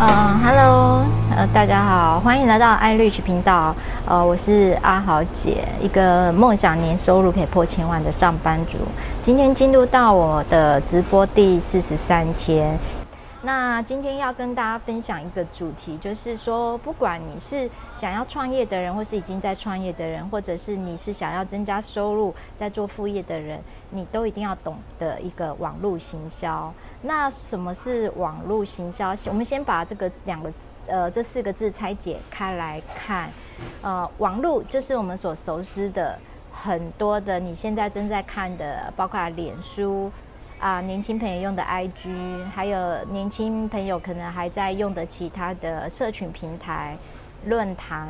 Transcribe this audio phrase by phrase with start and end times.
[0.00, 0.06] 嗯
[0.44, 1.04] ，Hello，
[1.36, 3.74] 呃，大家好，欢迎来到艾瑞奇频道。
[4.06, 8.78] 呃，我是阿豪姐，一个梦想年收入可以破千万的上班族。
[9.20, 12.78] 今天进入到我的直播第四十三天。
[13.42, 23.60] 那今天要跟大家分享一个主题，就是说，不管你是想要创业的人，或是已经在创业的人，或者是你是想要增加收入在做副业的人，
[23.90, 26.72] 你都一定要懂得一个网络行销。
[27.02, 29.14] 那什么是网络行销？
[29.26, 30.52] 我们先把这个两个
[30.88, 33.30] 呃这四个字拆解开来看。
[33.82, 36.18] 呃，网络就是我们所熟知的
[36.52, 40.10] 很多的，你现在正在看的，包括脸书。
[40.58, 46.96] 啊，年轻朋友用的 IG，还有年轻朋友可能还在用的其他的社群平台、
[47.46, 48.08] 论坛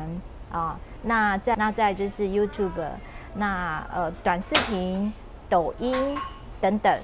[0.51, 2.87] 啊，那再那再就是 YouTube，
[3.35, 5.13] 那呃短视频、
[5.47, 5.95] 抖音
[6.59, 6.99] 等等，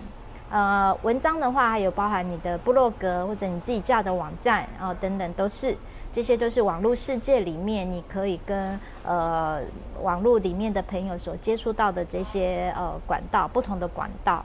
[0.50, 5.78] 呃文章的话还有包含你的部落格或者你自己架的网站啊等等，都是
[6.12, 9.62] 这些都是网络世界里面你可以跟呃
[10.02, 14.44] 网络里面的朋友所接触到的这些呃管道，不同的管道。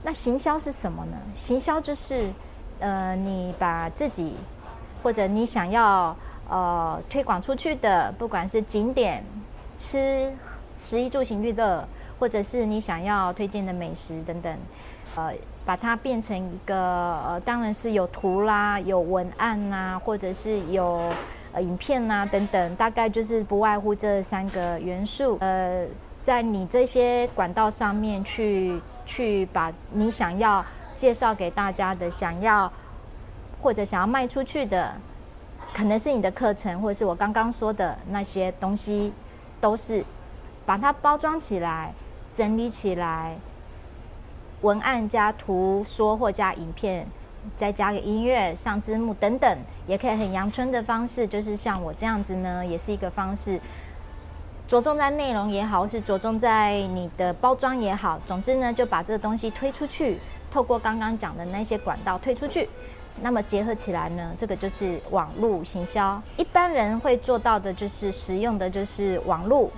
[0.00, 1.16] 那行销是什么呢？
[1.34, 2.30] 行销就是，
[2.78, 4.34] 呃，你把自己
[5.02, 6.16] 或者你想要
[6.48, 9.24] 呃推广出去的，不管是景点、
[9.76, 10.32] 吃、
[10.78, 11.84] 食衣住行娱乐，
[12.18, 14.56] 或者是你想要推荐的美食等等，
[15.16, 15.32] 呃，
[15.64, 21.12] 把它变成一个呃，当然是有图啦、有文案呐，或者是有
[21.52, 25.36] 呃影片呐等等，大概就是不外乎这三个元素。
[25.40, 25.84] 呃，
[26.22, 28.80] 在你这些管道上面去。
[29.08, 30.64] 去把你想要
[30.94, 32.70] 介绍给大家的，想要
[33.62, 34.94] 或者想要卖出去的，
[35.72, 39.12] 可能是你的课程，或者是我刚刚说的那些东西，
[39.60, 40.04] 都是
[40.66, 41.92] 把它包装起来、
[42.30, 43.36] 整理起来，
[44.60, 47.06] 文案加图说或加影片，
[47.56, 53.58] 再加个音乐、上字幕等等，也可以很阳春的方式，就是像我这样子呢，也是一个方式。
[54.68, 60.20] 着重在内容也好，或是着重在你的包装也好，总之呢，就把这个东西推出去，
[60.50, 62.68] 透过刚刚讲的那些管道推出去，
[63.22, 66.20] 那么结合起来呢，这个就是网络行销。
[66.36, 69.70] 一般人会做到的就是使用的就是网络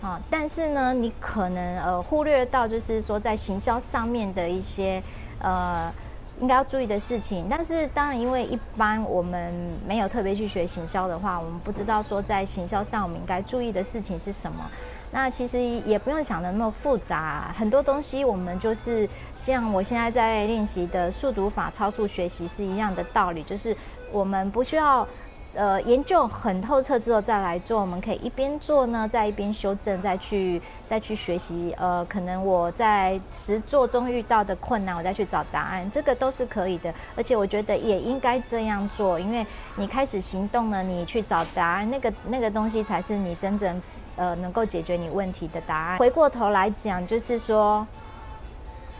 [0.00, 5.02] 啊，但是呢，你可能呃忽略到就是说在行销上面的一些
[5.40, 5.92] 呃。
[6.42, 9.54] 应该要注意的事情，但是当然，因为一般我们
[9.86, 14.68] 没有特别去学行销的话，我们不知道说在行销上我们应该注意的事情是什么。
[15.12, 23.76] 那其实也不用想的那么复杂，很多东西我们就是像我现在在练习的速读法超速学习是一样的道理，就是
[24.10, 25.06] 我们不需要。
[25.54, 31.74] 呃，研究很透彻之后再来做，我们可以一边做呢，再一边修正，再去再去学习。
[31.78, 36.92] 呃，可能我在实作中遇到的困难，我再去找答案，这个都是可以的。
[37.16, 43.80] 而且我觉得也应该这样做，因为你开始行动了，你去找答案，那个那个东西才是你真正
[44.16, 45.98] 呃能够解决你问题的答案。
[45.98, 47.86] 回过头来讲，就是说。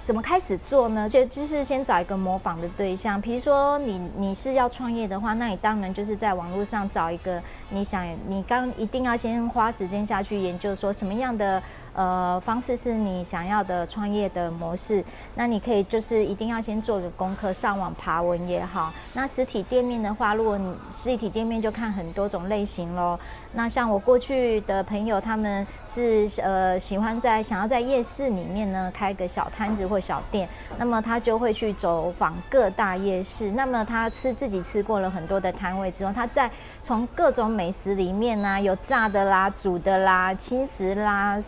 [0.03, 1.09] 怎么开始做呢？
[1.09, 7.41] 就就是先找一个模仿的对象，比如说你你是要创业的话，那你当然就是在网络上找一个
[7.71, 11.63] 你想，你刚一定要先花时间下去研究，说什么样的。
[11.95, 15.05] 呃，方式是你想要的创业的模式，
[15.35, 18.91] 那你可以就是一定要先做个功课，上网爬文也好。
[19.13, 23.19] 那实体店面的话，如果你实体店面就看很多种类型喽。
[23.53, 30.49] 那像我过去的朋友，他们是呃喜欢在想要在夜市里面呢开个小摊子或小店，
[30.79, 33.53] 那么他就会去走访各大夜市。
[33.53, 36.51] 那么他吃自己吃过了很多的摊位之后，他在
[36.81, 41.39] 从各种美食里面呢，有炸的啦、煮的啦、轻食啦。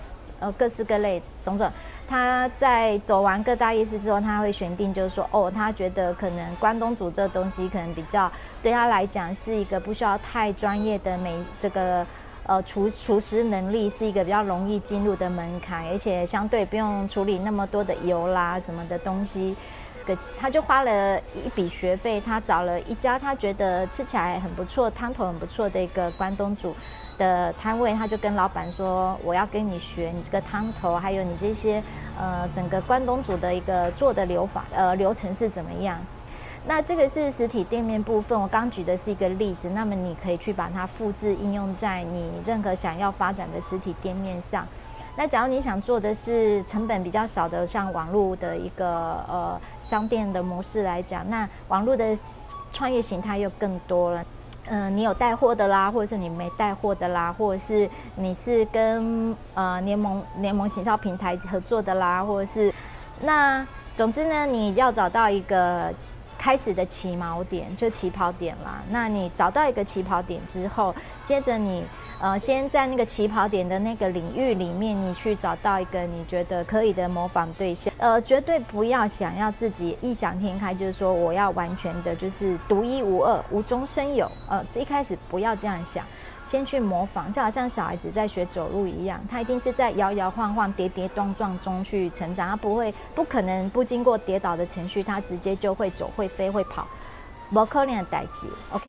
[0.44, 1.70] 呃，各式各类种种，
[2.06, 8.30] 他在走完各大夜市之后，他会选定，就是说，哦，他觉得可能关东煮这东西可能比较
[8.62, 12.06] 对他来讲是一个不需要太专业的美这个
[12.46, 19.56] 呃厨厨师能力，是一个比较容易进入的门槛，而且相对不用处理那么多的油啦什么的东西，
[20.04, 26.74] 个他就花了一笔学费，他找了一家他觉得吃起来很不错、汤头很不错的一个关东煮。
[27.16, 31.80] 的摊位，他就跟老板说：“我要跟你学你这个汤头，还有你这些
[32.18, 35.96] 呃整个关东煮的一个做的流法呃流程是怎么样？
[36.66, 39.68] 那这个是实体店面部分，我刚举的是一个例子。
[39.68, 44.66] 那么你可以去把它复制应用在你任何想要发展的实体店面上。
[45.16, 48.86] 那假如你想做的是成本比较少的，像网络的一个
[49.28, 52.16] 呃商店的模式来讲，那网络的
[52.72, 54.24] 创业形态又更多了。”
[54.66, 62.72] 嗯、你有带货的啦，或者是你没带货的啦，或者是你是跟呃联盟联盟行销平台合作的啦，或者是
[63.20, 65.92] 那总之呢，你要找到一个
[66.44, 68.82] 开始的起锚点，就起跑点啦。
[68.90, 71.82] 那你找到一个起跑点之后，接着你
[72.20, 77.90] 呃，先在那个起跑点的那个领域里面，你去找到一个你觉得可以的模仿对象。
[77.96, 84.30] 呃，绝对不要想要自己异想天开，就是说我要完全的，就是独一无二、无中生有。
[84.46, 86.04] 呃，一开始不要这样想。
[86.44, 96.86] 先去模仿，就好像小孩子在学走路一样，他一定是在摇摇晃晃、跌跌撞撞中去成长，他不会、不可能不经过跌倒的程序，他直接就会走、会飞、会跑，
[97.50, 98.46] 不可能的代志。
[98.70, 98.84] OK，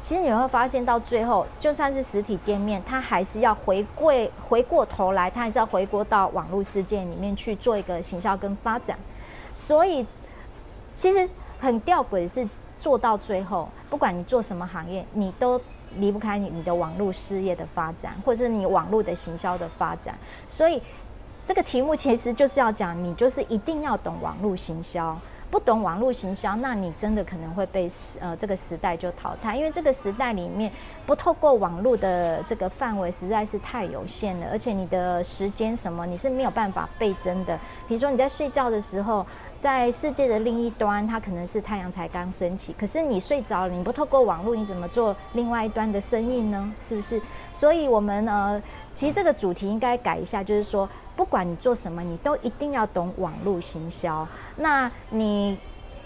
[0.00, 8.96] 其实你会发现到最后，就算是实体店面，他还是要回归、回过头来，他还是要回归到网络世界里面去做一个行销跟发展。
[9.52, 10.06] 所以，
[10.94, 11.28] 其实
[11.58, 12.48] 很吊诡是。
[12.78, 15.60] 做到最后，不管你做什么行业，你都
[15.96, 20.18] 离不开你你的网络事业的发展，或者是你网络的行销的发展。
[20.46, 20.82] 所以，
[21.44, 25.16] 这个题目其实就是要讲，你就是一定要懂网络行销。
[25.50, 27.88] 不懂网络行销，那你真的可能会被
[28.20, 30.70] 呃这个时代就淘汰，因为这个时代里面
[31.06, 37.58] 不透过网络的这个范围实在是太有限了，而且你的时间什么你是没有办法倍增的。
[37.88, 39.26] 比如说你在睡觉的时候，
[39.58, 46.72] 在世界的另一端，它可能是太阳才刚升起，可是你睡着了，你不透过网络，你怎么做另外一端的生意呢？
[46.80, 47.20] 是不是？
[47.52, 48.62] 所以我们呃，
[48.94, 50.88] 其实这个主题应该改一下，就是说。
[51.18, 54.24] 不管你做什么，你都一定要懂网络行销。
[54.54, 55.58] 那你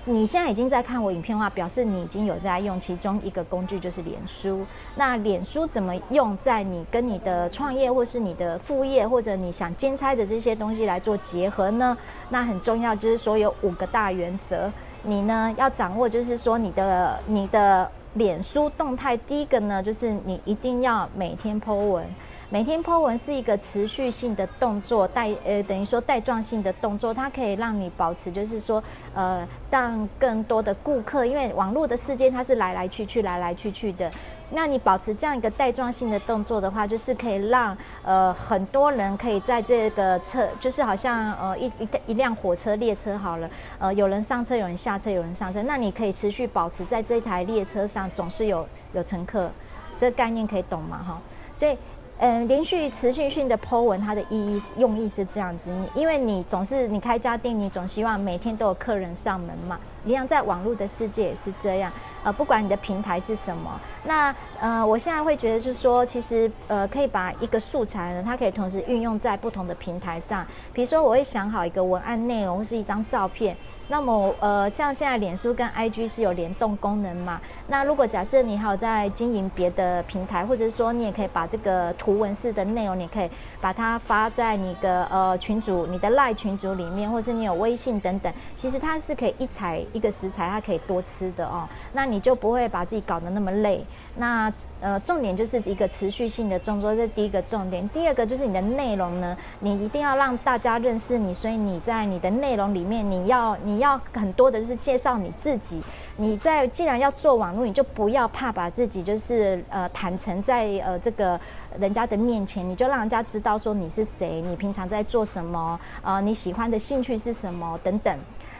[0.04, 4.66] 你现在已经在看我影片的话，表示你已经有在用其中一个工具，就是脸书。
[4.96, 11.96] 那脸书怎么用在你跟你的创业，或是你的副业，或者你想兼差的这些东西来做结合呢？
[12.30, 14.68] 那很重要，就是说有五个大原则，
[15.04, 22.04] 你呢要掌握，就是说你的你的脸书动态，第一个呢就是你一定要每天 po 文。
[22.52, 28.84] 每天 po 文是一个持续性的动作，带呃等于说带状性的动作，它可以让你保持，就是说
[29.14, 34.12] 呃让更多的顾客，因为网络的世界它是来来去去来来去去的，
[34.50, 49.50] 那你保持这样一个带状性的动作的话，就是可以让呃很多人可以在这个车，就是好像呃一一一辆火车列车好了，呃有人上车，有人下车，有人上车，那你可以持续保持在这台列车上总是有有乘客，
[49.96, 51.02] 这概念可以懂吗？
[51.02, 51.18] 哈，
[51.54, 51.74] 所以。
[52.18, 59.78] 嗯，连续持续性的 po 文，它的意义用意是这样子，因为你总是你开家店，你总希望每天都有客人上门嘛。
[60.04, 61.92] 一样，在网络的世界也是这样。
[62.24, 70.46] 呃，不管你的平台是什么，那呃，我现在会觉得是说，其实呃，可以把一个素材呢，它可以同时运用在不同的平台上。
[70.72, 73.56] 比如说，我会想好一个文案内容是一张照片，
[73.88, 77.40] 那么呃，像现在脸书跟 IG 是有联动功能嘛。
[77.66, 83.28] 那如果假设你还有在经营别的平台，或者是说你也可以把这个图文式的内容，你可以
[83.60, 89.84] 把它发在你的呃群组、你的 LINE 群组里面，或是你有微信等等，其实它是可以一采。
[89.92, 93.84] 一个食材，它可以多吃的哦，那你就不会把自己搞得那么累。
[94.16, 97.88] 那呃，重点就是一个持续性的动作，这是第一个重点。
[97.90, 105.82] 第二个就是你的内容呢，你一定要让大家认识你，所以你在你的内容里面，你要你要很多的就是介绍你自己。
[106.16, 111.40] 你在既然要做网络，你就不要怕把自己就是呃坦诚在呃这个
[111.78, 118.18] 人家的面前，你就让人家知道说你是谁，你平常在做什么，呃你喜欢的兴趣是什么等等。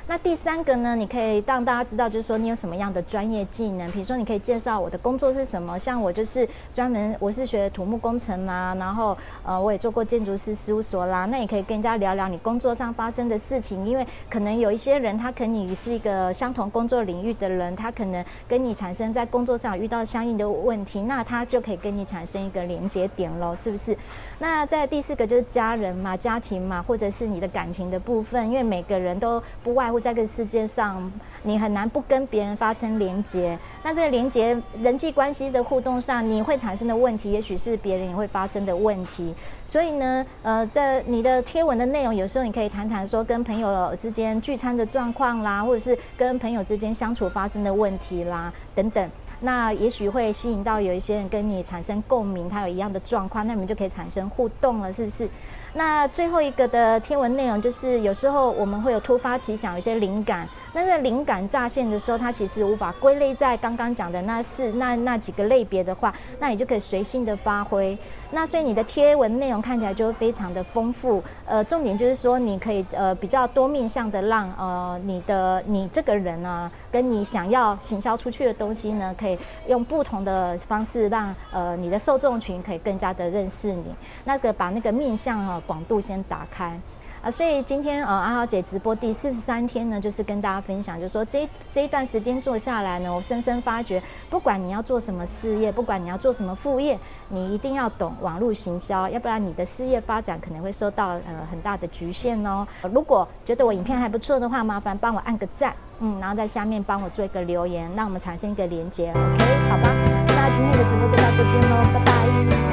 [0.09, 23.97] 那第三个呢，你可以让大家知道，就是说你有什么样的专业技能，比如说你可以介绍我的工作是什么，像我就是专门我是学土木工程啦，然后呃我也做过建筑师事务所啦，那也可以跟人家聊聊你工作上发生的事情，因为可能有一些人他可你是一个相同工作领域的人，他可能跟你产生在工作上遇到相应的问题，那他就可以跟你产生一个连接点喽，是不是？
[24.40, 30.00] 那在第四个就是家人嘛，家庭嘛，或者是你的感情的部分，因为每个人都不外乎。
[30.00, 33.56] 在这个世界上，你很难不跟别人发生连接。
[33.84, 39.32] 那这个连接人际关系的互动上，你会产生的问题，也许是别人也会发生的问题。
[39.64, 49.08] 所以呢，呃，在你的贴文的内容，有时候你可以谈谈说跟朋友之间聚餐的状况啦，或者是跟朋友之间相处发生的问题啦，等等。
[49.44, 55.28] 那也许会吸引到有一些人跟你产生共鸣，他有一样的状况，那你们就可以产生互动了，是不是？
[55.75, 60.49] 那最后一个的天文内容就是，有时候我们会有突发奇想，有一些灵感。
[60.74, 67.96] 那个灵感乍现的时候，它其实无法归类在刚刚讲的那四那那几个类别的话，那你就可以随性的发挥。
[68.30, 71.22] 那所以你的贴文内容看起来就会非常的丰富。
[71.44, 79.38] 呃，重点就是说，你可以呃比较多面向的让呃你的你这个人呢、啊，跟你想要行销出去的东西呢，可以
[79.68, 83.84] 用不同的方式让呃你的受众群可以更加的认识你。
[84.24, 86.80] 那个把那个面向啊广度先打开。
[87.22, 96.98] 啊，所以今天呃阿豪姐直播第四十三天呢，就是跟大家分享，就是说这这一段时间做下来呢，我深深发觉，不管你要做什么事业，不管你要做什么副业，
[97.28, 102.66] 你一定要懂网络行销，要不然你的事业发展可能会受到呃很大的局限哦。
[102.92, 109.90] 如果觉得我影片还不错的话，麻烦帮我按个赞，嗯，然后在下面帮我做一个留言，让我们产生一个连接，OK，好吧？
[110.26, 112.71] 那今天的直播就到这边喽，拜拜。